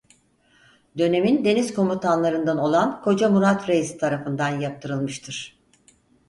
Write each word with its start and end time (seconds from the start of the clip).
Dönemin 0.97 1.45
deniz 1.45 1.73
komutanlarından 1.73 2.57
olan 2.57 3.01
Koca 3.01 3.29
Murat 3.29 3.69
Reis 3.69 3.97
tarafından 3.97 4.59
yaptırılmıştır. 4.59 5.59